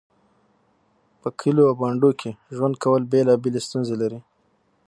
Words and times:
په 1.21 1.29
کليو 1.39 1.69
او 1.69 1.75
بانډو 1.81 2.11
کې 2.19 2.31
ژوند 2.55 2.75
کول 2.83 3.01
بيلابيلې 3.11 3.61
ستونزې 3.67 3.95
لري 4.01 4.19